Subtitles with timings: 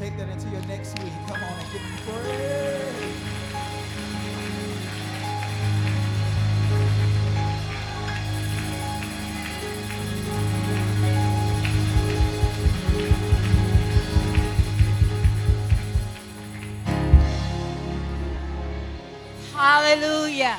[0.00, 1.12] Take that into your next week.
[1.28, 2.70] Come on and give me praise.
[19.52, 20.58] Hallelujah.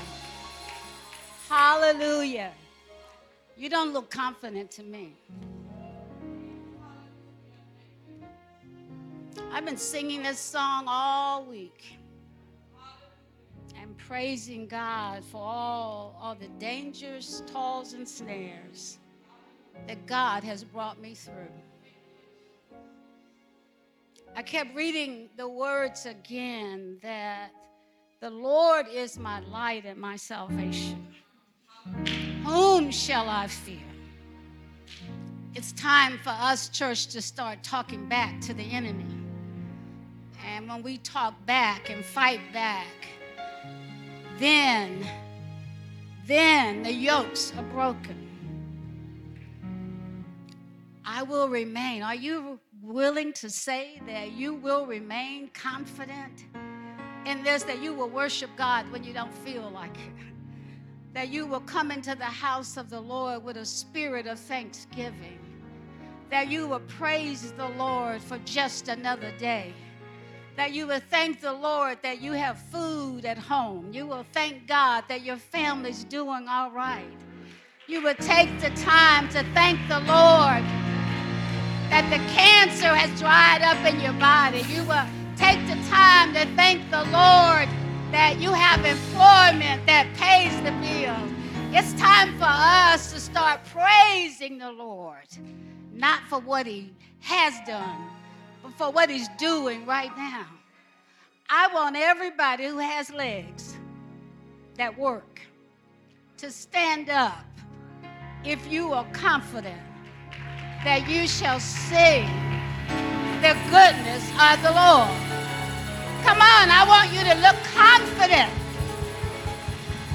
[1.50, 2.52] Hallelujah.
[3.58, 5.16] You don't look confident to me.
[9.62, 12.00] I've been singing this song all week
[13.80, 18.98] and praising God for all, all the dangers, toils, and snares
[19.88, 21.53] that God has brought me through.
[24.36, 27.52] I kept reading the words again that
[28.20, 31.06] the Lord is my light and my salvation.
[32.44, 33.78] Whom shall I fear?
[35.53, 39.21] It's time for us, church, to start talking back to the enemy.
[40.51, 42.85] And when we talk back and fight back,
[44.38, 45.06] then,
[46.25, 48.28] then the yokes are broken.
[51.06, 52.03] I will remain.
[52.03, 56.45] Are you willing to say that you will remain confident
[57.25, 60.25] in this, that you will worship God when you don't feel like it?
[61.13, 65.39] That you will come into the house of the Lord with a spirit of thanksgiving?
[66.29, 69.73] That you will praise the Lord for just another day?
[70.57, 73.91] That you will thank the Lord that you have food at home?
[73.94, 77.06] You will thank God that your family's doing all right?
[77.88, 80.63] You will take the time to thank the Lord
[81.91, 84.63] that the cancer has dried up in your body.
[84.69, 87.68] You will take the time to thank the Lord
[88.12, 91.31] that you have employment that pays the bills.
[91.73, 95.28] It's time for us to start praising the Lord,
[95.94, 98.11] not for what He has done,
[98.78, 100.46] for what He's doing right now.
[101.50, 103.76] I want everybody who has legs
[104.78, 105.42] that work
[106.38, 107.46] to stand up
[108.44, 109.81] if you are confident
[110.84, 112.26] that you shall see
[113.42, 115.12] the goodness of the Lord.
[116.24, 118.52] Come on, I want you to look confident,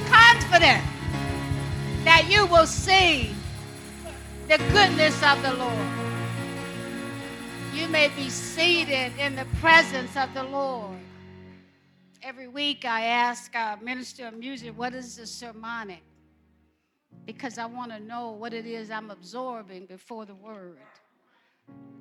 [0.09, 0.83] confident
[2.05, 3.35] that you will see
[4.49, 5.96] the goodness of the Lord.
[7.77, 10.97] You may be seated in the presence of the Lord.
[12.23, 16.03] Every week I ask our minister of music, what is the sermonic?
[17.27, 20.79] Because I want to know what it is I'm absorbing before the word.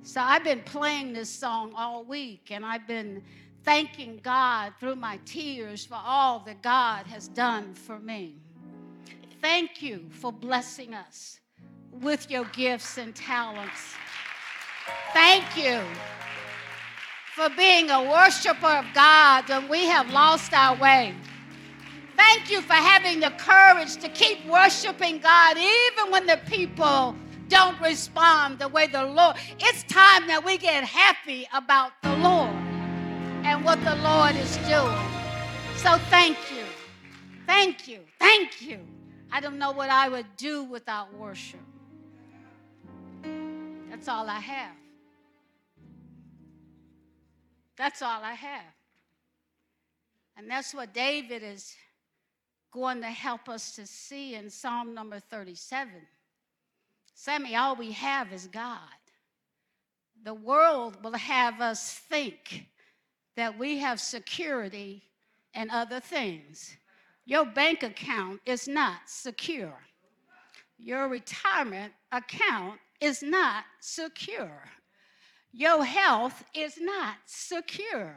[0.02, 3.22] So I've been playing this song all week and I've been
[3.66, 8.38] thanking God through my tears for all that God has done for me.
[9.42, 11.42] Thank you for blessing us
[11.92, 13.96] with your gifts and talents.
[15.14, 15.82] Thank you
[17.36, 21.14] for being a worshiper of God when we have lost our way.
[22.16, 27.16] Thank you for having the courage to keep worshiping God even when the people
[27.50, 29.36] don't respond the way the Lord.
[29.60, 32.50] It's time that we get happy about the Lord
[33.44, 35.06] and what the Lord is doing.
[35.76, 36.64] So thank you.
[37.46, 38.00] Thank you.
[38.20, 38.80] Thank you.
[39.32, 41.60] I don't know what I would do without worship.
[43.96, 44.76] That's all I have.
[47.78, 48.74] That's all I have.
[50.36, 51.74] And that's what David is
[52.74, 55.94] going to help us to see in Psalm number 37.
[57.14, 58.80] Sammy, all we have is God.
[60.26, 62.68] the world will have us think
[63.38, 65.04] that we have security
[65.54, 66.76] and other things.
[67.26, 69.80] Your bank account is not secure.
[70.78, 74.64] Your retirement account is not secure.
[75.54, 78.16] Your health is not secure.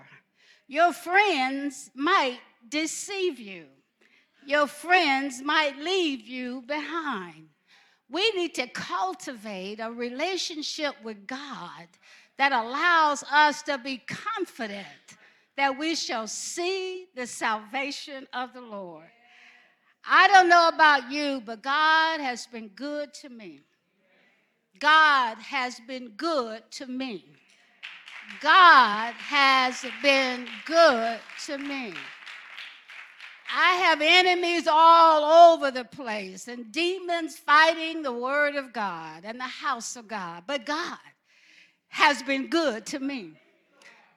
[0.66, 3.66] Your friends might deceive you.
[4.46, 7.48] Your friends might leave you behind.
[8.10, 11.86] We need to cultivate a relationship with God
[12.38, 14.86] that allows us to be confident
[15.56, 19.10] that we shall see the salvation of the Lord.
[20.08, 23.60] I don't know about you, but God has been good to me.
[24.78, 27.24] God has been good to me.
[28.40, 31.94] God has been good to me.
[33.54, 39.40] I have enemies all over the place and demons fighting the word of God and
[39.40, 40.44] the house of God.
[40.46, 40.98] But God
[41.88, 43.32] has been good to me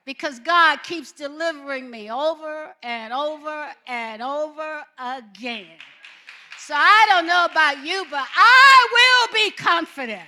[0.06, 5.68] because God keeps delivering me over and over and over again.
[6.60, 10.28] So I don't know about you, but I will be confident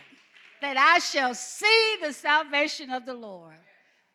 [0.63, 3.55] that I shall see the salvation of the Lord.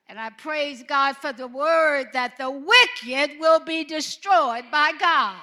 [0.08, 5.36] And I praise God for the word that the wicked will be destroyed by God.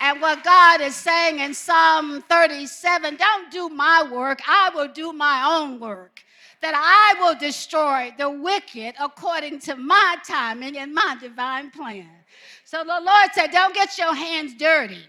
[0.00, 5.12] And what God is saying in Psalm 37 don't do my work, I will do
[5.12, 6.22] my own work.
[6.62, 12.08] That I will destroy the wicked according to my timing and my divine plan.
[12.64, 15.04] So the Lord said, Don't get your hands dirty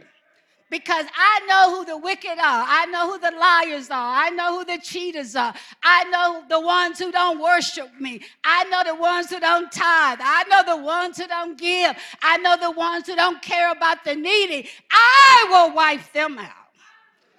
[0.69, 2.65] because I know who the wicked are.
[2.67, 4.15] I know who the liars are.
[4.15, 5.53] I know who the cheaters are.
[5.83, 8.21] I know the ones who don't worship me.
[8.43, 10.19] I know the ones who don't tithe.
[10.21, 11.95] I know the ones who don't give.
[12.21, 14.67] I know the ones who don't care about the needy.
[14.91, 16.51] I will wipe them out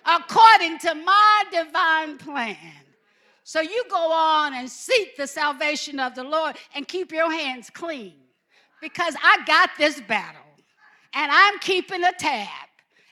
[0.08, 2.56] according to my divine plan.
[3.44, 7.70] So you go on and seek the salvation of the Lord and keep your hands
[7.70, 8.14] clean
[8.80, 10.40] because I got this battle
[11.14, 12.67] and I'm keeping a tab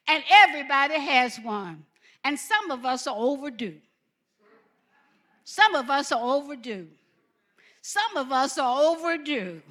[0.09, 1.85] and everybody has one.
[2.25, 3.77] And some of us are overdue.
[5.45, 6.89] Some of us are overdue.
[7.83, 9.63] Some of us are overdue.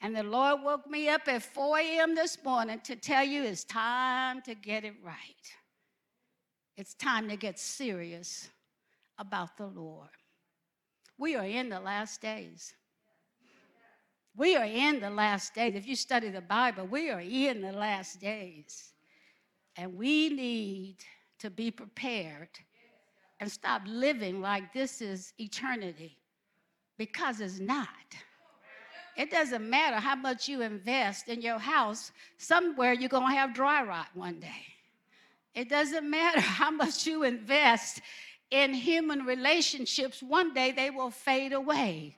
[0.00, 2.14] And the Lord woke me up at 4 a.m.
[2.14, 5.16] this morning to tell you it's time to get it right.
[6.76, 8.48] It's time to get serious
[9.18, 10.08] about the Lord.
[11.18, 12.74] We are in the last days.
[14.36, 15.74] We are in the last days.
[15.74, 18.93] If you study the Bible, we are in the last days.
[19.76, 20.96] And we need
[21.40, 22.48] to be prepared
[23.40, 26.16] and stop living like this is eternity
[26.96, 27.88] because it's not.
[29.16, 33.54] It doesn't matter how much you invest in your house, somewhere you're going to have
[33.54, 34.66] dry rot one day.
[35.54, 38.00] It doesn't matter how much you invest
[38.50, 42.16] in human relationships, one day they will fade away.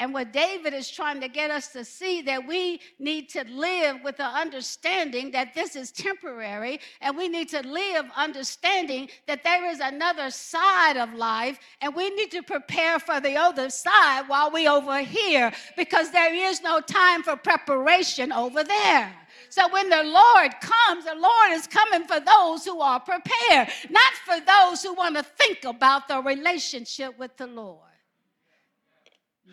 [0.00, 3.98] And what David is trying to get us to see that we need to live
[4.02, 9.70] with the understanding that this is temporary, and we need to live understanding that there
[9.70, 14.50] is another side of life, and we need to prepare for the other side while
[14.50, 19.14] we over here, because there is no time for preparation over there.
[19.48, 24.12] So when the Lord comes, the Lord is coming for those who are prepared, not
[24.26, 27.93] for those who want to think about the relationship with the Lord.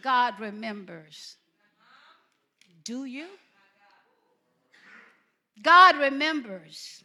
[0.02, 1.38] God remembers.
[2.84, 3.28] Do you?
[5.62, 7.04] God remembers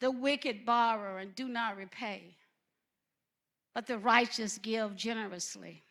[0.00, 2.34] the wicked borrow and do not repay,
[3.74, 5.84] but the righteous give generously.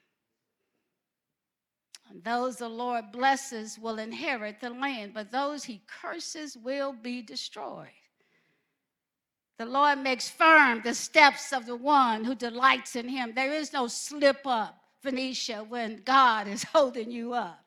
[2.10, 7.22] And those the Lord blesses will inherit the land, but those he curses will be
[7.22, 7.88] destroyed.
[9.60, 13.34] The Lord makes firm the steps of the one who delights in him.
[13.36, 14.78] There is no slip up.
[15.01, 17.65] Venetia, when God is holding you up.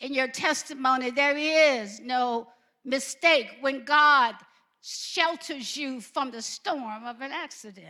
[0.00, 2.48] In your testimony, there is no
[2.84, 4.34] mistake when God
[4.82, 7.88] shelters you from the storm of an accident.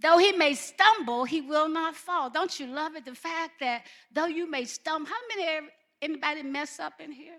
[0.00, 2.30] Though he may stumble, he will not fall.
[2.30, 3.04] Don't you love it?
[3.04, 5.68] The fact that though you may stumble, how many
[6.02, 7.38] anybody mess up in here?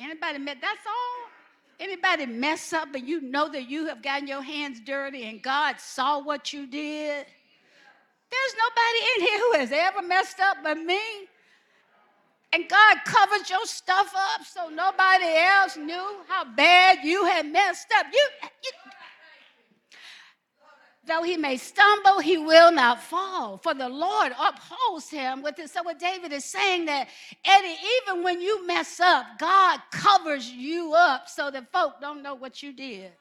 [0.00, 0.56] Anybody mess?
[0.60, 1.37] That's all.
[1.80, 5.78] Anybody mess up and you know that you have gotten your hands dirty and God
[5.78, 7.26] saw what you did?
[8.30, 11.00] There's nobody in here who has ever messed up but me.
[12.52, 17.88] And God covered your stuff up so nobody else knew how bad you had messed
[17.96, 18.06] up.
[18.12, 18.28] You,
[18.64, 18.70] you
[21.08, 25.70] Though he may stumble, he will not fall, for the Lord upholds him with it.
[25.70, 27.08] So, what David is saying that,
[27.46, 32.34] Eddie, even when you mess up, God covers you up so that folk don't know
[32.34, 33.12] what you did.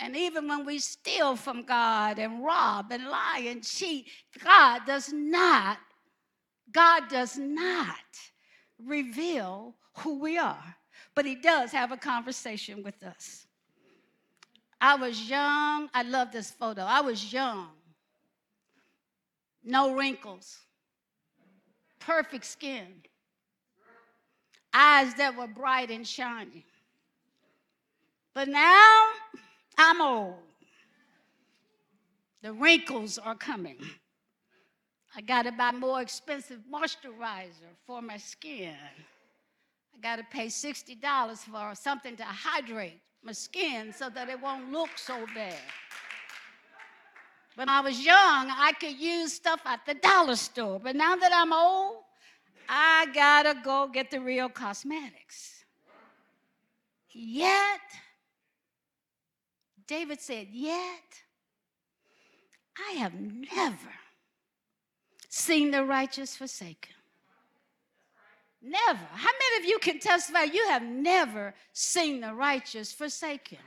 [0.00, 4.08] And even when we steal from God and rob and lie and cheat,
[4.42, 5.78] God does not,
[6.72, 7.94] God does not
[8.84, 10.76] reveal who we are.
[11.14, 13.46] But He does have a conversation with us.
[14.80, 15.90] I was young.
[15.92, 16.82] I love this photo.
[16.82, 17.68] I was young.
[19.62, 20.58] No wrinkles.
[21.98, 22.86] Perfect skin.
[24.72, 26.64] Eyes that were bright and shiny.
[28.32, 29.08] But now
[29.76, 30.36] I'm old.
[32.42, 33.76] The wrinkles are coming.
[35.14, 38.76] I got to buy more expensive moisturizer for my skin.
[39.94, 44.72] I got to pay $60 for something to hydrate my skin so that it won't
[44.72, 45.54] look so bad.
[47.56, 51.32] When I was young, I could use stuff at the dollar store, but now that
[51.34, 52.04] I'm old,
[52.68, 55.64] I gotta go get the real cosmetics.
[57.12, 57.80] Yet,
[59.86, 61.22] David said, Yet,
[62.78, 63.92] I have never
[65.28, 66.94] seen the righteous forsaken.
[68.62, 69.06] Never.
[69.12, 73.58] How many of you can testify you have never seen the righteous forsaken?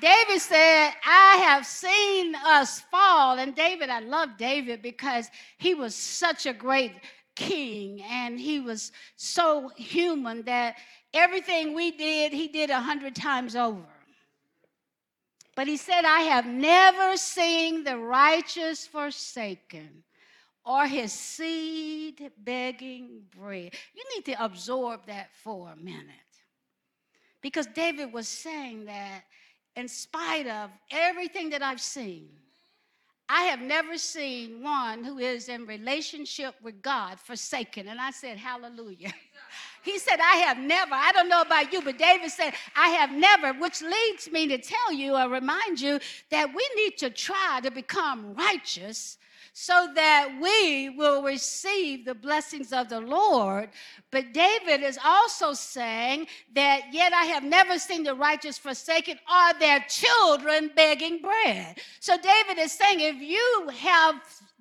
[0.00, 3.38] David said, I have seen us fall.
[3.38, 6.92] And David, I love David because he was such a great
[7.36, 10.76] king and he was so human that
[11.12, 13.86] everything we did, he did a hundred times over.
[15.54, 20.02] But he said, I have never seen the righteous forsaken
[20.64, 23.72] or his seed begging bread.
[23.94, 26.10] You need to absorb that for a minute.
[27.42, 29.24] Because David was saying that
[29.76, 32.28] in spite of everything that I've seen,
[33.28, 37.88] I have never seen one who is in relationship with God forsaken.
[37.88, 39.12] And I said, Hallelujah.
[39.82, 43.12] He said, I have never, I don't know about you, but David said, I have
[43.12, 47.60] never, which leads me to tell you or remind you that we need to try
[47.62, 49.18] to become righteous
[49.56, 53.70] so that we will receive the blessings of the Lord.
[54.10, 59.58] But David is also saying that, yet I have never seen the righteous forsaken or
[59.60, 61.78] their children begging bread.
[62.00, 64.16] So David is saying, if you have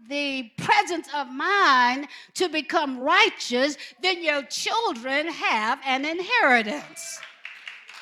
[0.08, 7.20] the presence of mind to become righteous, then your children have an inheritance.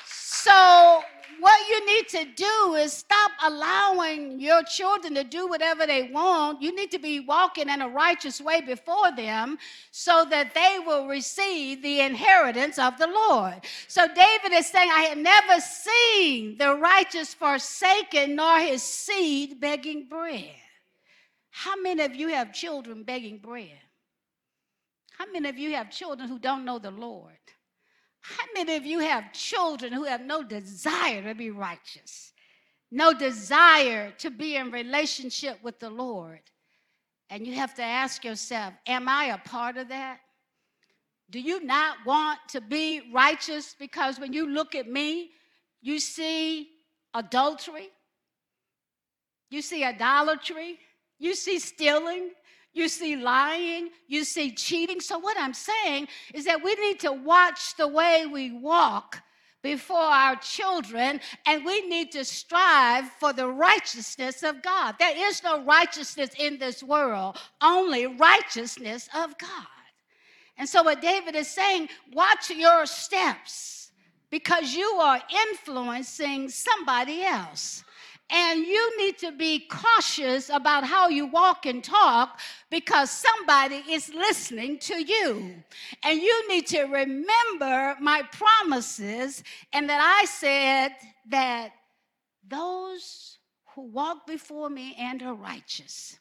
[0.04, 1.02] So
[1.42, 6.62] what you need to do is stop allowing your children to do whatever they want.
[6.62, 9.58] You need to be walking in a righteous way before them
[9.90, 13.54] so that they will receive the inheritance of the Lord.
[13.88, 20.06] So David is saying, I have never seen the righteous forsaken nor his seed begging
[20.08, 20.54] bread.
[21.50, 23.80] How many of you have children begging bread?
[25.18, 27.32] How many of you have children who don't know the Lord?
[28.22, 32.32] How many of you have children who have no desire to be righteous,
[32.90, 36.40] no desire to be in relationship with the Lord?
[37.30, 40.20] And you have to ask yourself, Am I a part of that?
[41.30, 43.74] Do you not want to be righteous?
[43.78, 45.30] Because when you look at me,
[45.80, 46.68] you see
[47.14, 47.88] adultery,
[49.50, 50.78] you see idolatry,
[51.18, 52.30] you see stealing,
[52.72, 55.00] you see lying, you see cheating.
[55.00, 59.22] So, what I'm saying is that we need to watch the way we walk
[59.62, 64.96] before our children, and we need to strive for the righteousness of God.
[64.98, 69.66] There is no righteousness in this world, only righteousness of God.
[70.58, 73.90] And so, what David is saying, watch your steps
[74.30, 77.84] because you are influencing somebody else.
[78.34, 84.08] And you need to be cautious about how you walk and talk because somebody is
[84.14, 85.62] listening to you.
[86.02, 90.94] And you need to remember my promises and that I said
[91.28, 91.72] that
[92.48, 93.36] those
[93.74, 96.16] who walk before me and are righteous,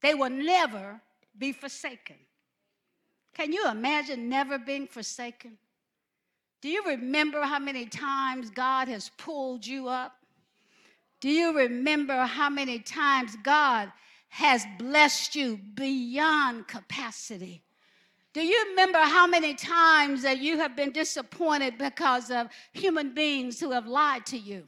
[0.00, 0.98] they will never
[1.36, 2.16] be forsaken.
[3.34, 5.58] Can you imagine never being forsaken?
[6.62, 10.14] Do you remember how many times God has pulled you up?
[11.20, 13.92] Do you remember how many times God
[14.28, 17.64] has blessed you beyond capacity?
[18.32, 23.58] Do you remember how many times that you have been disappointed because of human beings
[23.58, 24.64] who have lied to you,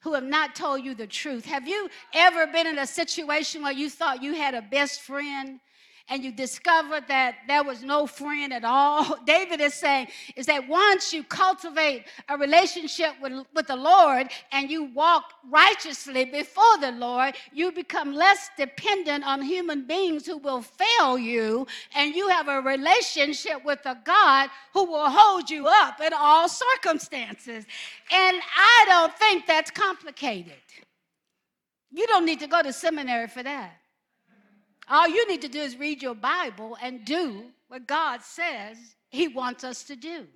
[0.00, 1.46] who have not told you the truth?
[1.46, 5.60] Have you ever been in a situation where you thought you had a best friend
[6.08, 9.18] and you discover that there was no friend at all.
[9.26, 14.70] David is saying is that once you cultivate a relationship with, with the Lord and
[14.70, 20.62] you walk righteously before the Lord, you become less dependent on human beings who will
[20.62, 26.00] fail you, and you have a relationship with a God who will hold you up
[26.00, 27.64] in all circumstances.
[28.12, 30.52] And I don't think that's complicated.
[31.90, 33.80] You don't need to go to seminary for that.
[34.88, 38.76] All you need to do is read your Bible and do what God says
[39.08, 40.26] He wants us to do.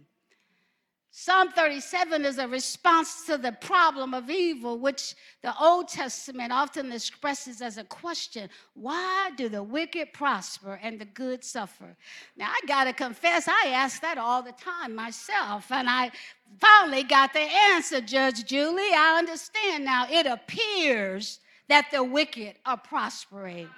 [1.12, 6.92] Psalm 37 is a response to the problem of evil, which the Old Testament often
[6.92, 11.96] expresses as a question Why do the wicked prosper and the good suffer?
[12.36, 16.12] Now, I got to confess, I ask that all the time myself, and I
[16.60, 18.94] finally got the answer, Judge Julie.
[18.94, 20.06] I understand now.
[20.08, 23.68] It appears that the wicked are prospering.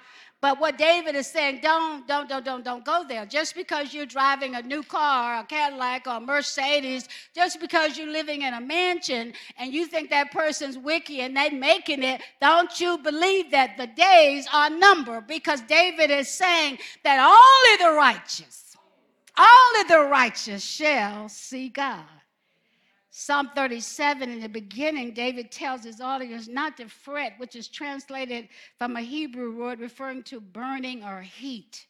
[0.43, 3.25] But what David is saying, don't, don't, don't, don't, don't go there.
[3.25, 8.11] Just because you're driving a new car, a Cadillac or a Mercedes, just because you're
[8.11, 12.77] living in a mansion and you think that person's wicked and they're making it, don't
[12.77, 15.27] you believe that the days are numbered?
[15.27, 18.75] Because David is saying that only the righteous,
[19.39, 22.03] only the righteous shall see God.
[23.15, 28.49] Psalm 37, in the beginning, David tells his audience not to fret, which is translated
[28.79, 31.85] from a Hebrew word referring to burning or heat.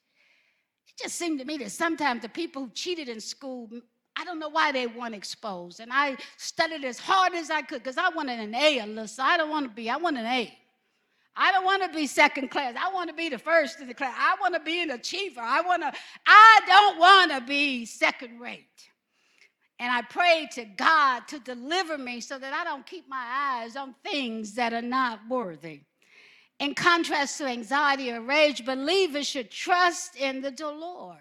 [0.86, 3.70] It just seemed to me that sometimes the people who cheated in school,
[4.18, 5.80] I don't know why they weren't exposed.
[5.80, 9.22] And I studied as hard as I could because I wanted an A, Alyssa.
[9.22, 10.54] I don't want to be, I want an A.
[11.38, 12.76] I don't want to be second class.
[12.78, 14.14] I want to be the first in the class.
[14.18, 15.40] I want to be an achiever.
[15.40, 15.94] I want to,
[16.28, 18.90] I don't want to be second rate.
[19.84, 23.76] And I pray to God to deliver me so that I don't keep my eyes
[23.76, 25.82] on things that are not worthy.
[26.60, 31.18] In contrast to anxiety or rage, believers should trust in the Lord,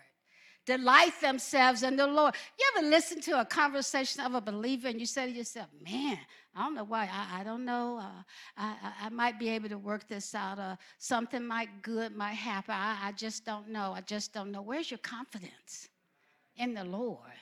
[0.65, 2.37] delight themselves in the Lord.
[2.57, 6.19] You ever listen to a conversation of a believer and you say to yourself, man,
[6.55, 7.11] I don't know why.
[7.13, 7.99] I, I don't know.
[7.99, 8.23] Uh,
[8.57, 10.61] I, I, might be able to work this out.
[10.61, 12.77] Uh, something might good might happen.
[12.77, 13.93] I, I just don't know.
[13.93, 14.63] I just don't know.
[14.63, 15.89] Where's your confidence
[16.55, 17.33] in the Lord?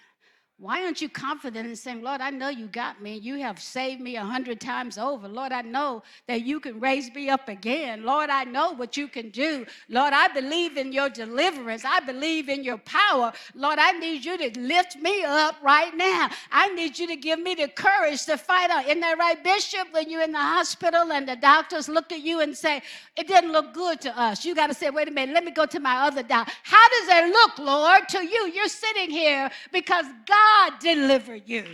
[0.60, 3.16] Why aren't you confident in saying, Lord, I know you got me.
[3.16, 5.26] You have saved me a hundred times over.
[5.26, 8.04] Lord, I know that you can raise me up again.
[8.04, 9.64] Lord, I know what you can do.
[9.88, 11.86] Lord, I believe in your deliverance.
[11.86, 13.32] I believe in your power.
[13.54, 16.28] Lord, I need you to lift me up right now.
[16.52, 18.84] I need you to give me the courage to fight on.
[18.84, 19.88] Isn't that right, Bishop?
[19.92, 22.82] When you're in the hospital and the doctors look at you and say,
[23.16, 24.44] it didn't look good to us.
[24.44, 26.52] You got to say, wait a minute, let me go to my other doctor.
[26.64, 28.52] How does it look, Lord, to you?
[28.54, 31.64] You're sitting here because God God deliver you.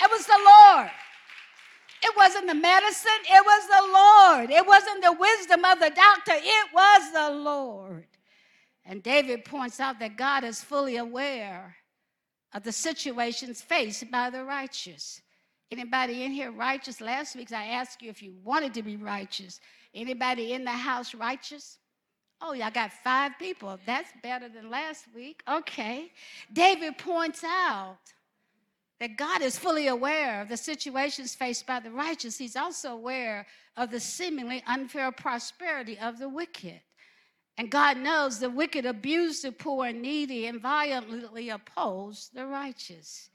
[0.00, 0.90] It was the Lord.
[2.02, 4.50] It wasn't the medicine, it was the Lord.
[4.50, 8.06] It wasn't the wisdom of the doctor, it was the Lord.
[8.84, 11.76] And David points out that God is fully aware
[12.54, 15.20] of the situations faced by the righteous.
[15.70, 17.00] Anybody in here righteous?
[17.00, 19.60] Last week I asked you if you wanted to be righteous.
[19.94, 21.78] Anybody in the house righteous?
[22.40, 23.78] Oh, y'all got five people.
[23.84, 25.42] That's better than last week.
[25.48, 26.12] Okay.
[26.52, 27.98] David points out
[29.00, 32.38] that God is fully aware of the situations faced by the righteous.
[32.38, 33.46] He's also aware
[33.76, 36.80] of the seemingly unfair prosperity of the wicked.
[37.56, 43.30] And God knows the wicked abuse the poor and needy and violently oppose the righteous.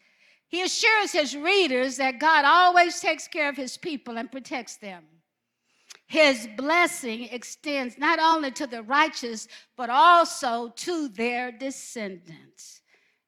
[0.48, 5.04] He assures his readers that God always takes care of his people and protects them.
[6.14, 12.82] His blessing extends not only to the righteous, but also to their descendants.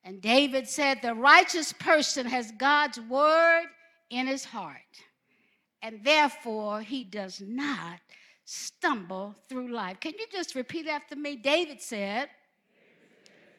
[0.04, 3.63] And David said, The righteous person has God's word
[4.12, 5.02] in his heart,
[5.82, 8.02] and therefore he does not
[8.43, 10.00] stumble through life.
[10.00, 11.38] Can you just repeat after me?
[11.38, 12.30] David said,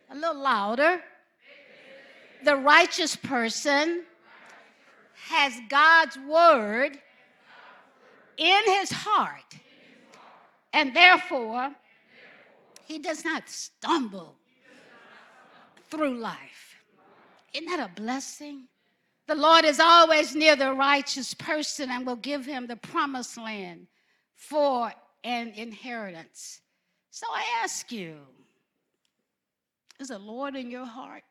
[0.08, 1.02] a little louder.
[2.44, 4.04] The righteous person
[5.30, 7.00] has God's word
[8.37, 9.55] in his heart,
[10.72, 11.75] and therefore
[12.87, 14.37] he does not stumble
[15.90, 16.83] through life.
[17.55, 18.68] Isn't that a blessing?
[19.27, 23.87] The Lord is always near the righteous person and will give him the promised land
[24.35, 24.92] for
[25.25, 26.61] an inheritance.
[27.11, 28.18] So I ask you,
[29.99, 31.22] is the Lord in your heart?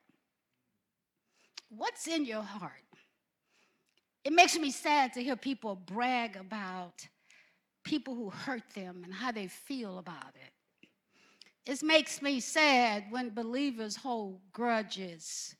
[1.69, 2.84] What's in your heart?
[4.25, 7.07] It makes me sad to hear people brag about
[7.83, 10.51] people who hurt them and how they feel about it.
[11.71, 15.55] It makes me sad when believers hold grudges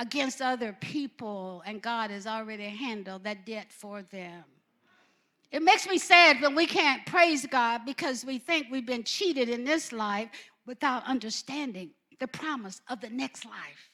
[0.00, 4.44] against other people and God has already handled that debt for them.
[5.52, 9.48] It makes me sad when we can't praise God because we think we've been cheated
[9.48, 10.30] in this life
[10.66, 13.89] without understanding the promise of the next life.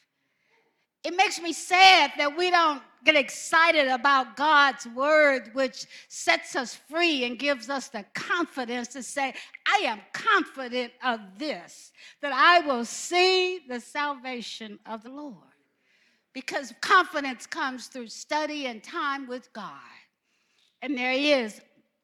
[1.07, 6.75] It makes me sad that we don't get excited about God's word, which sets us
[6.75, 9.33] free and gives us the confidence to say,
[9.65, 15.33] I am confident of this, that I will see the salvation of the Lord.
[16.33, 19.79] Because confidence comes through study and time with God.
[20.81, 21.61] And there is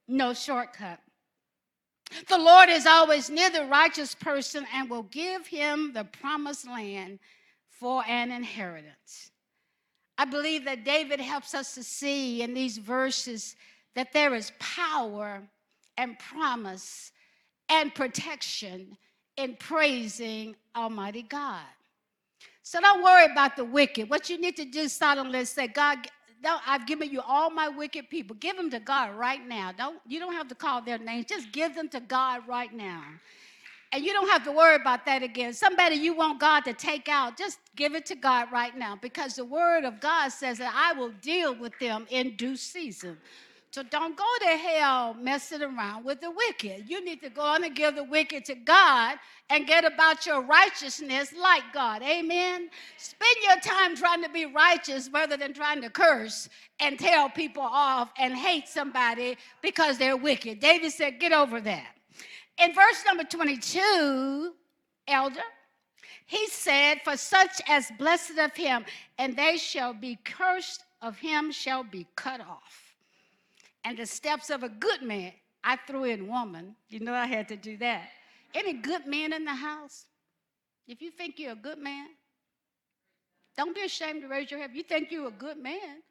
[0.08, 1.02] no shortcut.
[2.30, 7.20] The Lord is always near the righteous person and will give him the promised land
[7.84, 9.32] for an inheritance.
[10.18, 13.58] I believe that David helps us to see in these verses
[13.94, 15.44] that there is power
[15.98, 17.12] and promise
[17.68, 18.98] and protection
[19.36, 21.66] in praising Almighty God.
[22.62, 24.10] So don't worry about the wicked.
[24.10, 24.94] What you need to do is
[25.50, 26.08] say, God,
[26.66, 28.38] I've given you all my wicked people.
[28.40, 29.74] Give them to God right now.
[29.74, 31.26] Don't you don't have to call their names.
[31.26, 33.04] Just give them to God right now.
[33.94, 35.54] And you don't have to worry about that again.
[35.54, 39.36] Somebody you want God to take out, just give it to God right now because
[39.36, 43.18] the word of God says that I will deal with them in due season.
[43.72, 46.90] So don't go to hell messing around with the wicked.
[46.90, 49.18] You need to go on and give the wicked to God
[49.50, 52.04] and get about your righteousness like God.
[52.04, 52.70] Amen.
[52.98, 57.64] Spend your time trying to be righteous rather than trying to curse and tell people
[57.64, 60.60] off and hate somebody because they're wicked.
[60.60, 61.88] David said, Get over that.
[62.60, 64.54] In verse number 22,
[65.08, 65.42] elder,
[66.26, 68.86] he said, For such as blessed of him,
[69.18, 72.94] and they shall be cursed of him, shall be cut off
[73.84, 75.34] and the steps of a good man.
[75.64, 76.76] I threw in woman.
[76.90, 78.10] You know I had to do that.
[78.54, 80.06] Any good men in the house?
[80.88, 82.08] If you think you're a good man,
[83.58, 84.74] don't be ashamed to raise your hand.
[84.76, 86.02] You think you're a good man.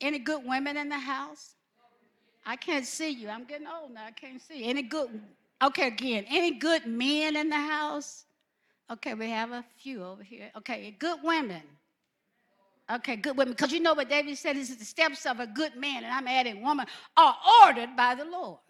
[0.00, 1.55] Any good women in the house?
[2.46, 3.28] I can't see you.
[3.28, 4.06] I'm getting old now.
[4.06, 4.64] I can't see.
[4.64, 5.20] Any good,
[5.62, 8.24] okay, again, any good men in the house?
[8.90, 10.50] Okay, we have a few over here.
[10.56, 11.62] Okay, good women.
[12.88, 13.52] Okay, good women.
[13.52, 16.28] Because you know what David said is the steps of a good man, and I'm
[16.28, 18.60] adding woman, are ordered by the Lord.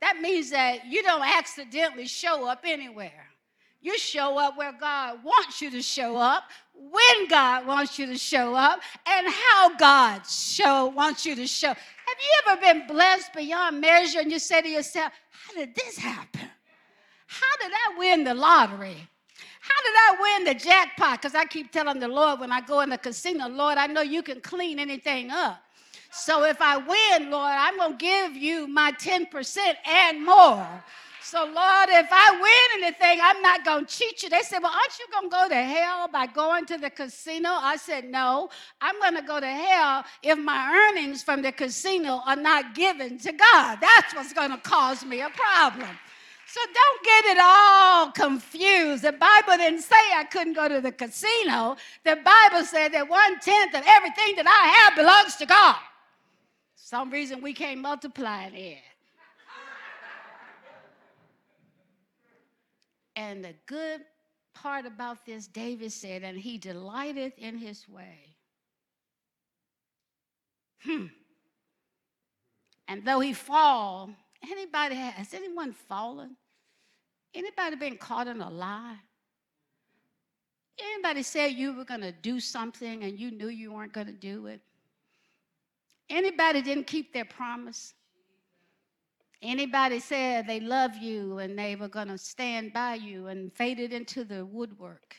[0.00, 3.26] That means that you don't accidentally show up anywhere.
[3.80, 6.44] You show up where God wants you to show up,
[6.78, 11.68] when God wants you to show up, and how God show wants you to show.
[11.68, 11.76] Have
[12.20, 16.48] you ever been blessed beyond measure and you say to yourself, How did this happen?
[17.26, 18.96] How did I win the lottery?
[19.60, 21.20] How did I win the jackpot?
[21.20, 24.00] Because I keep telling the Lord when I go in the casino, Lord, I know
[24.00, 25.62] you can clean anything up.
[26.10, 30.66] So if I win, Lord, I'm going to give you my 10% and more.
[31.30, 34.30] So, Lord, if I win anything, I'm not going to cheat you.
[34.30, 37.50] They said, Well, aren't you going to go to hell by going to the casino?
[37.50, 38.48] I said, No,
[38.80, 43.18] I'm going to go to hell if my earnings from the casino are not given
[43.18, 43.76] to God.
[43.78, 45.90] That's what's going to cause me a problem.
[46.46, 49.04] So don't get it all confused.
[49.04, 51.76] The Bible didn't say I couldn't go to the casino.
[52.04, 55.76] The Bible said that one tenth of everything that I have belongs to God.
[56.74, 58.78] Some reason we can't multiply it.
[63.18, 64.00] And the good
[64.54, 68.36] part about this, David said, and he delighteth in his way.
[70.84, 71.06] Hmm.
[72.86, 74.10] And though he fall,
[74.42, 76.36] Anybody has anyone fallen?
[77.34, 78.96] Anybody been caught in a lie?
[80.80, 84.12] Anybody said you were going to do something and you knew you weren't going to
[84.12, 84.60] do it?
[86.08, 87.94] Anybody didn't keep their promise?
[89.40, 93.92] Anybody said they love you and they were going to stand by you and faded
[93.92, 95.16] into the woodwork?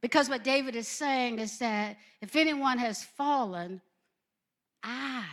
[0.00, 3.80] Because what David is saying is that if anyone has fallen,
[4.82, 5.24] I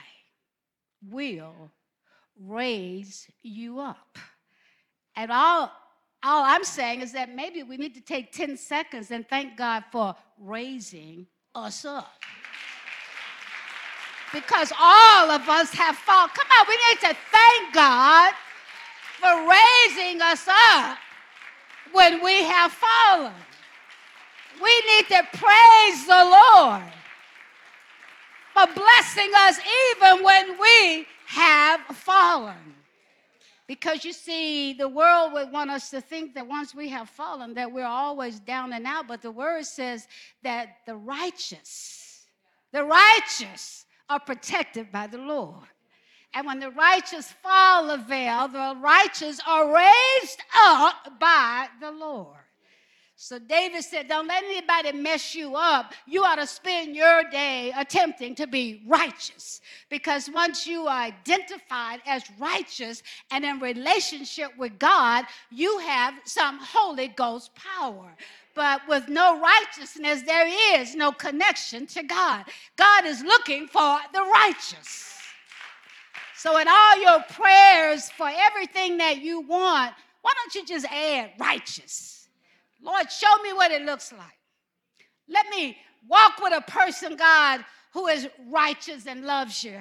[1.09, 1.71] will
[2.39, 4.17] raise you up.
[5.15, 5.71] And all,
[6.23, 9.83] all I'm saying is that maybe we need to take 10 seconds and thank God
[9.91, 11.25] for raising
[11.55, 12.21] us up.
[14.33, 16.29] Because all of us have fallen.
[16.33, 18.33] Come on, we need to thank God
[19.19, 20.97] for raising us up
[21.91, 23.33] when we have fallen.
[24.61, 26.83] We need to praise the Lord
[28.53, 29.59] for blessing us
[29.93, 32.75] even when we have fallen.
[33.67, 37.53] Because you see, the world would want us to think that once we have fallen,
[37.53, 39.07] that we're always down and out.
[39.07, 40.07] But the word says
[40.41, 42.25] that the righteous,
[42.71, 45.67] the righteous are protected by the Lord.
[46.33, 52.37] And when the righteous fall the veil, the righteous are raised up by the Lord.
[53.21, 55.93] So David said, Don't let anybody mess you up.
[56.07, 59.59] You ought to spend your day attempting to be righteous.
[59.89, 66.59] Because once you are identified as righteous and in relationship with God, you have some
[66.61, 68.15] Holy Ghost power.
[68.59, 70.45] But with no righteousness, there
[70.77, 72.43] is no connection to God.
[72.75, 75.17] God is looking for the righteous.
[76.35, 79.93] So, in all your prayers for everything that you want,
[80.23, 82.27] why don't you just add righteous?
[82.83, 84.37] Lord, show me what it looks like.
[85.29, 85.77] Let me
[86.09, 89.79] walk with a person, God, who is righteous and loves you.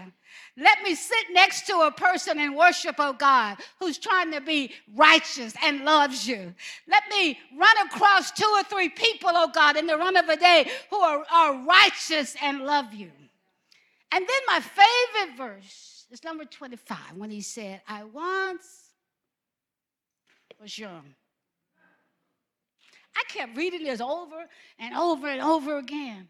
[0.57, 4.73] Let me sit next to a person and worship, oh God, who's trying to be
[4.94, 6.55] righteous and loves you.
[6.88, 10.37] Let me run across two or three people, oh God, in the run of a
[10.37, 13.11] day who are, are righteous and love you.
[14.11, 18.88] And then my favorite verse is number 25 when he said, I once
[20.61, 21.14] was young.
[23.16, 24.47] I kept reading this over
[24.79, 26.29] and over and over again.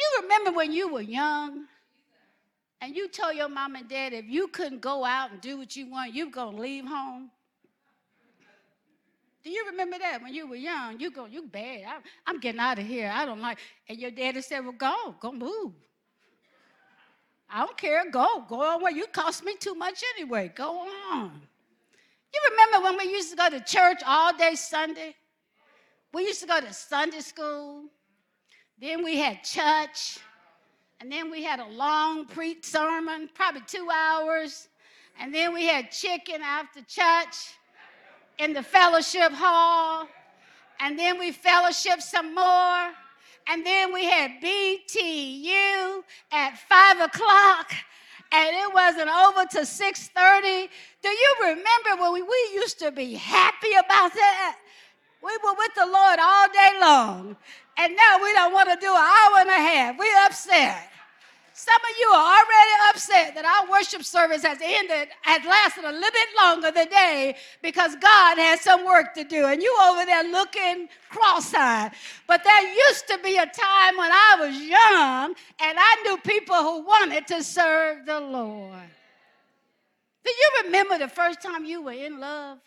[0.00, 1.66] You remember when you were young
[2.80, 5.76] and you told your mom and dad if you couldn't go out and do what
[5.76, 7.30] you want, you were going to leave home?
[9.44, 10.98] Do you remember that when you were young?
[11.00, 11.84] You go, you bad.
[11.86, 13.10] I'm, I'm getting out of here.
[13.14, 13.58] I don't like.
[13.88, 15.72] And your daddy said, well, go, go move.
[17.48, 18.10] I don't care.
[18.10, 20.52] Go, go on where you cost me too much anyway.
[20.54, 21.32] Go on.
[22.32, 25.16] You remember when we used to go to church all day Sunday?
[26.12, 27.84] We used to go to Sunday school,
[28.80, 30.18] then we had church,
[31.00, 34.68] and then we had a long preach sermon, probably two hours,
[35.20, 37.54] and then we had chicken after church
[38.38, 40.08] in the fellowship hall,
[40.80, 42.90] and then we fellowship some more,
[43.48, 47.72] and then we had BTU at five o'clock,
[48.32, 50.68] and it wasn't over till 6:30.
[51.02, 54.56] Do you remember when we, we used to be happy about that?
[55.22, 57.36] We were with the Lord all day long,
[57.80, 59.98] and now we don't want to do an hour and a half.
[59.98, 60.86] We're upset.
[61.54, 65.92] Some of you are already upset that our worship service has ended, has lasted a
[65.92, 69.46] little bit longer today because God has some work to do.
[69.46, 71.92] And you over there looking cross-eyed.
[72.26, 76.56] But there used to be a time when I was young and I knew people
[76.56, 78.90] who wanted to serve the Lord.
[80.24, 82.58] Do you remember the first time you were in love?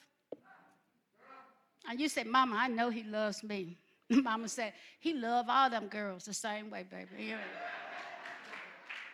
[1.88, 3.78] And you said, Mama, I know he loves me.
[4.24, 7.24] Mama said, he loved all them girls the same way, baby.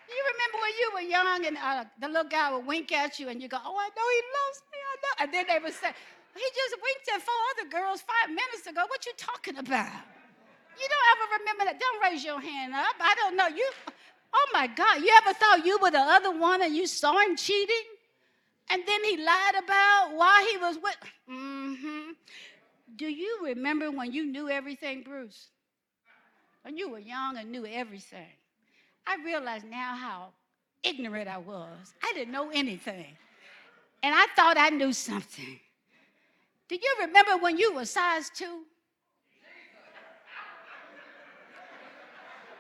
[0.10, 3.30] You remember when you were young and uh, the little guy would wink at you
[3.30, 5.14] and you go, oh, I know he loves me, I know.
[5.24, 5.94] And then they would say,
[6.34, 8.82] he just winked at four other girls five minutes ago.
[8.88, 9.92] What you talking about?
[10.80, 11.80] You don't ever remember that.
[11.80, 12.96] Don't raise your hand up.
[13.00, 13.48] I don't know.
[13.48, 13.70] You,
[14.34, 17.36] oh my God, you ever thought you were the other one and you saw him
[17.36, 17.88] cheating?
[18.72, 20.98] And then he lied about why he was with,
[21.30, 22.09] mm-hmm.
[23.00, 25.48] Do you remember when you knew everything, Bruce?
[26.64, 28.28] When you were young and knew everything.
[29.08, 30.28] I realize now how
[30.84, 31.94] ignorant I was.
[32.04, 33.16] I didn't know anything.
[34.04, 35.62] And I thought I knew something.
[36.68, 38.64] Do you remember when you were size two?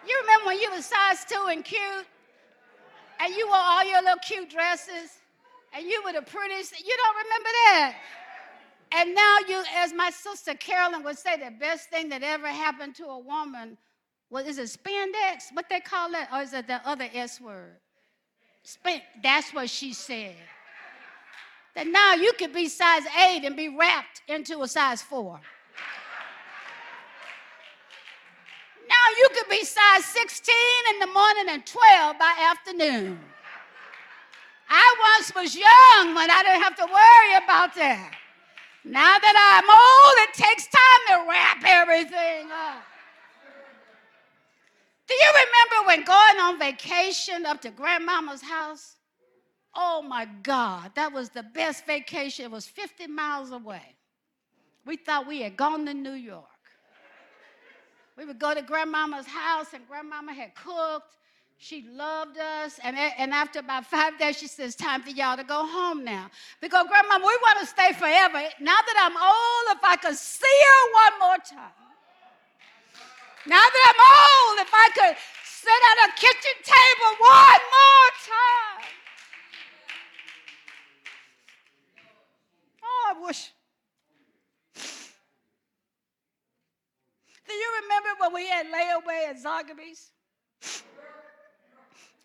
[0.08, 2.06] You remember when you were size two and cute?
[3.20, 5.20] And you wore all your little cute dresses?
[5.74, 6.80] And you were the prettiest?
[6.80, 7.96] You don't remember that?
[8.92, 12.96] And now you, as my sister Carolyn would say, the best thing that ever happened
[12.96, 13.78] to a woman
[14.30, 15.54] was is it spandex?
[15.54, 16.30] What they call that?
[16.34, 17.76] Or is it the other S word?
[18.64, 20.36] Span, that's what she said.
[21.76, 25.40] That now you could be size eight and be wrapped into a size four.
[28.88, 30.54] Now you could be size 16
[30.94, 33.20] in the morning and 12 by afternoon.
[34.68, 38.19] I once was young when I didn't have to worry about that.
[38.90, 42.82] Now that I'm old, it takes time to wrap everything up.
[45.08, 48.96] Do you remember when going on vacation up to grandmama's house?
[49.76, 52.46] Oh my God, that was the best vacation.
[52.46, 53.96] It was 50 miles away.
[54.88, 56.46] We thought we had gone to New York.
[58.18, 61.16] We would go to grandmama's house, and grandmama had cooked,
[61.62, 62.80] she loved us.
[62.84, 66.32] And, and after about five days, she says, Time for y'all to go home now.
[66.62, 68.42] Because, Grandma, we want to stay forever.
[68.62, 71.76] Now that I'm old, if I could see her one more time.
[73.46, 78.88] Now that I'm old, if I could sit at a kitchen table one more time.
[82.84, 83.52] Oh, I wish.
[87.48, 90.12] Do you remember when we had layaway at Zagabee's?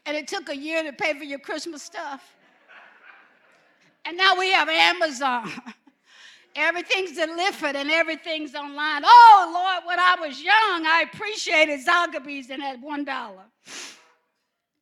[0.06, 2.36] And it took a year to pay for your Christmas stuff.
[4.04, 5.50] And now we have Amazon.
[6.56, 9.02] Everything's delivered and everything's online.
[9.04, 13.34] Oh, Lord, when I was young, I appreciated Zagabees and had $1.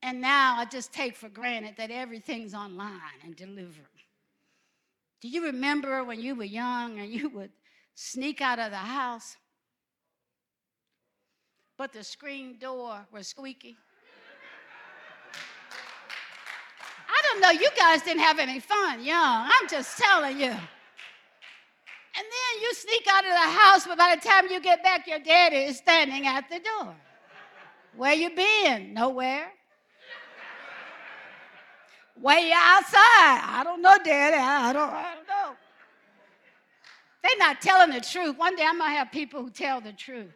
[0.03, 3.87] And now I just take for granted that everything's online and delivered.
[5.23, 7.53] Do you remember when you were young and you would
[7.95, 9.37] sneak out of the house,
[11.79, 13.77] but the screen door was squeaky?
[17.33, 19.49] Don't know, you guys didn't have any fun young.
[19.49, 20.51] I'm just telling you.
[20.51, 20.59] And
[22.15, 25.19] then you sneak out of the house, but by the time you get back, your
[25.19, 26.95] daddy is standing at the door.
[27.97, 28.93] Where you been?
[28.93, 29.51] Nowhere.
[32.21, 33.41] Where you outside?
[33.45, 34.37] I don't know, daddy.
[34.37, 35.57] I don't, I don't know.
[37.23, 38.37] They're not telling the truth.
[38.37, 40.35] One day I'm gonna have people who tell the truth.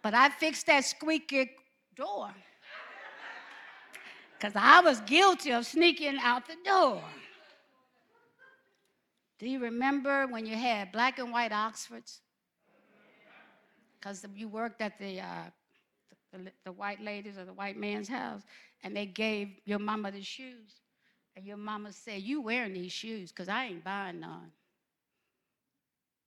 [0.00, 1.50] But I fixed that squeaky
[1.96, 2.30] door.
[4.38, 7.02] Because I was guilty of sneaking out the door.
[9.38, 12.20] Do you remember when you had black and white Oxfords?
[13.98, 15.50] Because you worked at the, uh,
[16.32, 18.42] the, the white ladies or the white man's house,
[18.84, 20.80] and they gave your mama the shoes.
[21.34, 24.52] And your mama said, You wearing these shoes, because I ain't buying none.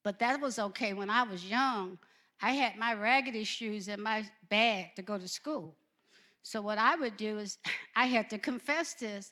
[0.04, 0.94] But that was okay.
[0.94, 1.98] When I was young,
[2.42, 5.76] I had my raggedy shoes in my bag to go to school.
[6.44, 7.58] So what I would do is
[7.96, 9.32] I had to confess this.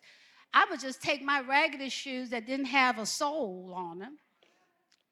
[0.54, 4.18] I would just take my raggedy shoes that didn't have a sole on them,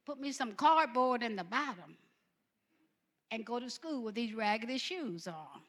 [0.05, 1.95] put me some cardboard in the bottom,
[3.29, 5.61] and go to school with these raggedy shoes on.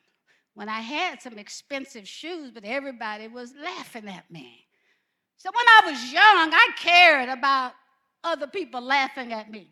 [0.55, 4.67] When I had some expensive shoes, but everybody was laughing at me.
[5.37, 7.73] So when I was young, I cared about
[8.25, 9.71] other people laughing at me.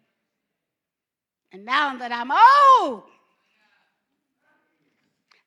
[1.53, 3.05] And now that I'm old,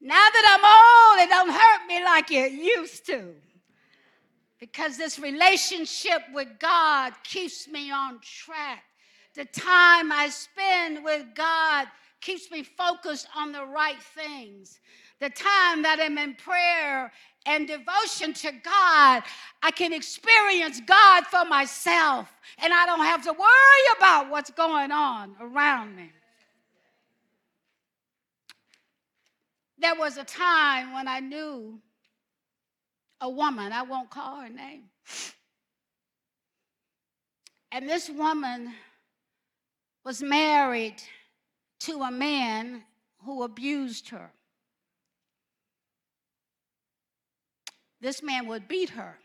[0.02, 3.34] now that I'm old, it don't hurt me like it used to
[4.60, 8.84] because this relationship with God keeps me on track.
[9.36, 11.88] The time I spend with God
[12.22, 14.80] keeps me focused on the right things.
[15.20, 17.12] The time that I'm in prayer
[17.46, 19.24] and devotion to God,
[19.62, 22.32] I can experience God for myself
[22.62, 26.12] and I don't have to worry about what's going on around me.
[29.80, 31.80] There was a time when I knew
[33.22, 34.84] a woman, I won't call her name.
[37.72, 38.74] And this woman
[40.04, 41.02] was married
[41.82, 42.84] to a man
[43.24, 44.32] who abused her.
[48.02, 49.18] This man would beat her.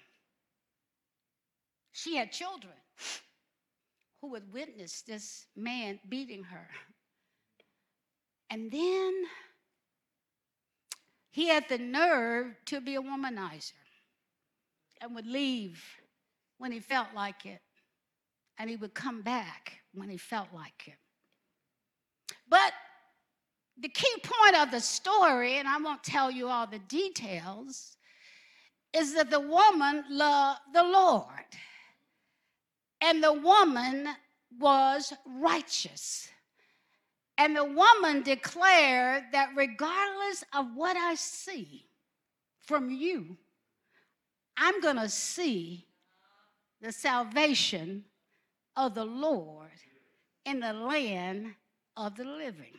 [1.92, 2.74] She had children
[4.20, 6.68] who would witness this man beating her.
[8.50, 9.24] And then
[11.34, 13.72] he had the nerve to be a womanizer
[15.00, 15.84] and would leave
[16.58, 17.60] when he felt like it,
[18.56, 20.94] and he would come back when he felt like it.
[22.48, 22.72] But
[23.76, 27.96] the key point of the story, and I won't tell you all the details,
[28.92, 31.26] is that the woman loved the Lord.
[33.00, 34.08] And the woman
[34.60, 36.28] was righteous.
[37.36, 41.86] And the woman declared that regardless of what I see
[42.62, 43.36] from you,
[44.56, 45.86] I'm going to see
[46.80, 48.04] the salvation
[48.76, 49.70] of the Lord
[50.44, 51.54] in the land
[51.96, 52.74] of the living.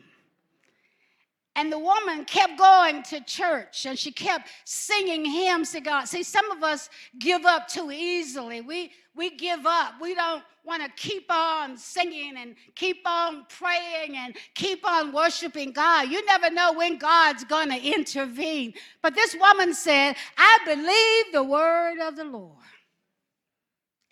[1.56, 6.04] And the woman kept going to church and she kept singing hymns to God.
[6.04, 8.60] See, some of us give up too easily.
[8.60, 9.94] We, we give up.
[9.98, 15.72] We don't want to keep on singing and keep on praying and keep on worshiping
[15.72, 16.10] God.
[16.10, 18.74] You never know when God's going to intervene.
[19.00, 22.52] But this woman said, I believe the word of the Lord.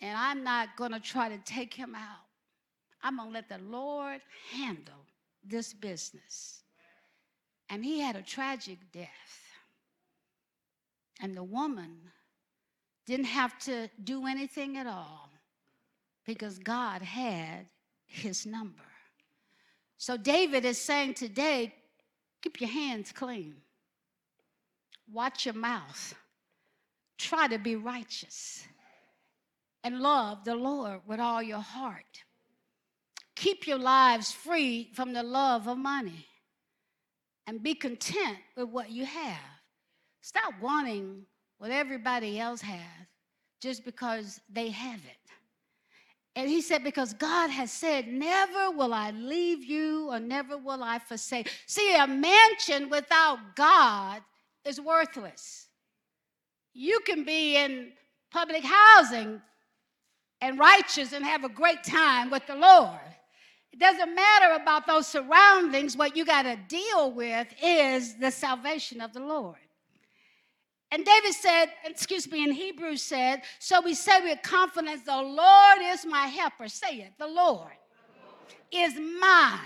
[0.01, 2.25] And I'm not going to try to take him out.
[3.03, 5.05] I'm going to let the Lord handle
[5.43, 6.63] this business.
[7.69, 9.09] And he had a tragic death.
[11.21, 12.11] And the woman
[13.05, 15.29] didn't have to do anything at all
[16.25, 17.67] because God had
[18.05, 18.83] his number.
[19.97, 21.73] So David is saying today
[22.41, 23.55] keep your hands clean,
[25.11, 26.13] watch your mouth,
[27.17, 28.67] try to be righteous,
[29.83, 32.23] and love the Lord with all your heart.
[33.35, 36.27] Keep your lives free from the love of money
[37.47, 39.37] and be content with what you have.
[40.21, 41.23] Stop wanting
[41.57, 42.81] what everybody else has
[43.61, 45.25] just because they have it.
[46.35, 50.83] And he said, Because God has said, Never will I leave you or never will
[50.83, 51.49] I forsake.
[51.65, 54.21] See, a mansion without God
[54.65, 55.67] is worthless.
[56.73, 57.93] You can be in
[58.31, 59.41] public housing
[60.41, 62.99] and righteous and have a great time with the Lord.
[63.75, 65.97] It doesn't matter about those surroundings.
[65.97, 69.57] What you got to deal with is the salvation of the Lord.
[70.91, 75.77] And David said, excuse me, in Hebrew said, so we say with confidence, the Lord
[75.81, 76.69] is my helper.
[76.69, 77.73] Say it, the Lord
[78.71, 79.59] is my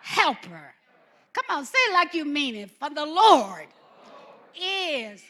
[0.00, 0.74] helper.
[1.32, 2.72] Come on, say it like you mean it.
[2.72, 3.68] For the Lord
[4.60, 5.22] is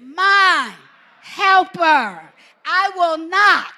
[0.00, 0.72] my
[1.20, 2.22] helper.
[2.64, 3.74] I will not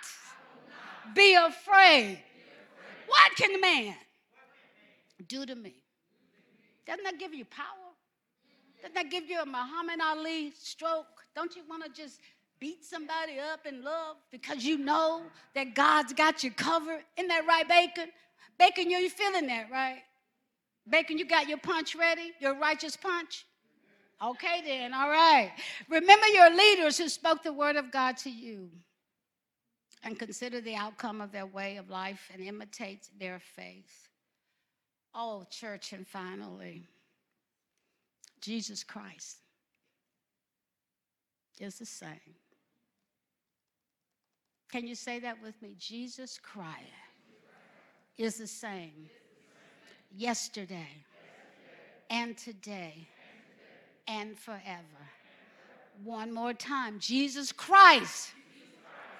[1.14, 2.22] be afraid.
[3.12, 3.94] What can man
[5.28, 5.74] do to me?
[6.86, 7.66] Doesn't that give you power?
[8.80, 11.06] Doesn't that give you a Muhammad Ali stroke?
[11.36, 12.20] Don't you want to just
[12.58, 17.02] beat somebody up in love because you know that God's got you covered?
[17.18, 18.10] Isn't that right, Deacon?
[18.58, 20.02] Deacon, you're feeling that, right?
[20.90, 22.32] Deacon, you got your punch ready?
[22.40, 23.44] Your righteous punch?
[24.24, 25.52] Okay, then, all right.
[25.90, 28.70] Remember your leaders who spoke the word of God to you
[30.02, 34.08] and consider the outcome of their way of life and imitate their faith.
[35.14, 36.88] Oh, church, and finally,
[38.40, 39.38] Jesus Christ
[41.60, 42.36] is the same.
[44.70, 45.76] Can you say that with me?
[45.78, 46.80] Jesus Christ
[48.16, 49.08] is the same
[50.16, 50.88] yesterday
[52.10, 53.06] and today
[54.08, 55.02] and forever.
[56.02, 58.32] One more time Jesus Christ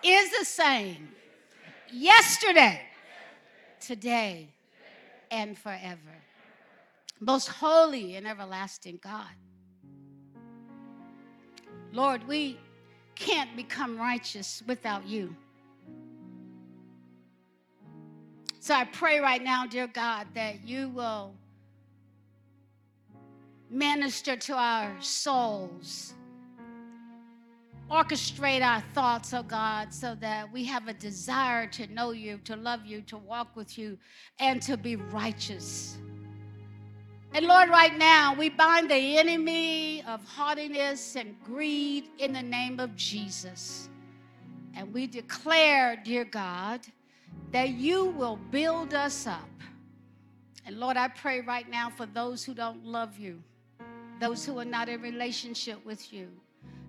[0.05, 1.09] is the same
[1.92, 2.80] yesterday,
[3.80, 4.48] today,
[5.30, 5.98] and forever.
[7.20, 9.30] Most holy and everlasting God.
[11.92, 12.59] Lord, we
[13.14, 15.34] can't become righteous without you.
[18.61, 21.34] So I pray right now, dear God, that you will
[23.70, 26.14] minister to our souls
[27.93, 32.57] orchestrate our thoughts, oh God, so that we have a desire to know you, to
[32.57, 33.99] love you, to walk with you,
[34.38, 35.99] and to be righteous.
[37.34, 42.80] And Lord, right now, we bind the enemy of haughtiness and greed in the name
[42.80, 43.90] of Jesus.
[44.74, 46.80] And we declare, dear God,
[47.51, 49.51] that you will build us up.
[50.64, 53.43] And Lord, I pray right now for those who don't love you,
[54.18, 56.28] those who are not in relationship with you.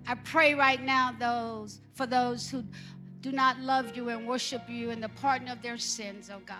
[0.07, 2.63] I pray right now those for those who
[3.21, 6.57] do not love you and worship you and the pardon of their sins, oh God.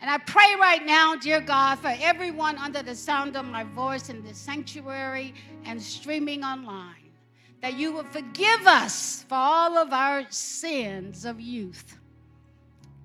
[0.00, 4.08] And I pray right now, dear God, for everyone under the sound of my voice
[4.08, 5.34] in the sanctuary
[5.64, 7.12] and streaming online,
[7.60, 11.98] that you will forgive us for all of our sins of youth,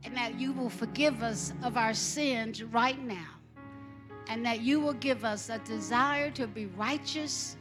[0.05, 3.33] and that you will forgive us of our sins right now,
[4.29, 7.57] and that you will give us a desire to be righteous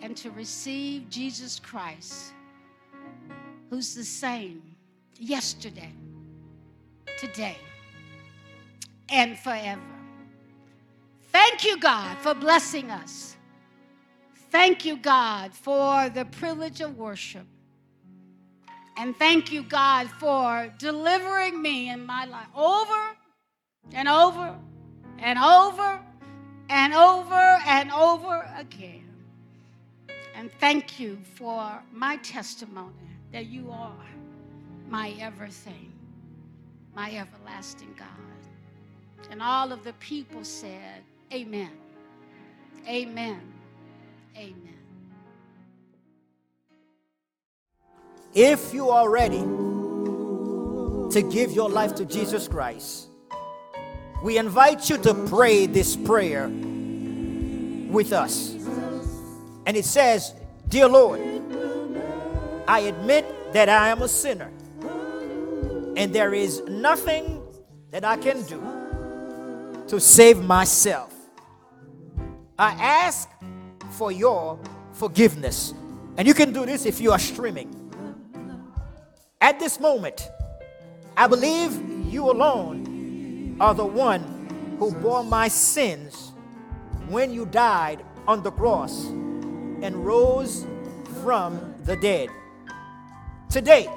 [0.00, 2.32] and to receive Jesus Christ,
[3.70, 4.62] who's the same
[5.18, 5.92] yesterday,
[7.18, 7.56] today,
[9.08, 9.80] and forever.
[11.32, 13.36] Thank you, God, for blessing us.
[14.50, 17.46] Thank you, God, for the privilege of worship.
[18.96, 23.16] And thank you, God, for delivering me in my life over
[23.92, 24.56] and over
[25.18, 26.00] and over
[26.68, 29.07] and over and over again.
[30.38, 32.94] And thank you for my testimony
[33.32, 34.06] that you are
[34.88, 35.92] my everything,
[36.94, 39.26] my everlasting God.
[39.32, 41.72] And all of the people said, Amen.
[42.86, 43.40] Amen.
[44.36, 44.78] Amen.
[48.32, 49.40] If you are ready
[51.10, 53.08] to give your life to Jesus Christ,
[54.22, 56.46] we invite you to pray this prayer
[57.90, 58.57] with us.
[59.68, 60.32] And it says,
[60.68, 61.20] Dear Lord,
[62.66, 64.50] I admit that I am a sinner,
[65.94, 67.42] and there is nothing
[67.90, 68.62] that I can do
[69.88, 71.12] to save myself.
[72.58, 73.28] I ask
[73.90, 74.58] for your
[74.92, 75.74] forgiveness.
[76.16, 77.68] And you can do this if you are streaming.
[79.38, 80.30] At this moment,
[81.14, 86.32] I believe you alone are the one who bore my sins
[87.10, 89.12] when you died on the cross
[89.82, 90.66] and rose
[91.22, 92.28] from the dead.
[93.50, 93.88] Today,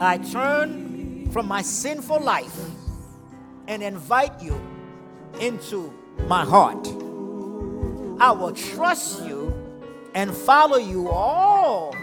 [0.00, 2.58] I turn from my sinful life
[3.68, 4.60] and invite you
[5.40, 5.92] into
[6.26, 6.86] my heart.
[8.20, 9.52] I will trust you
[10.14, 11.94] and follow you all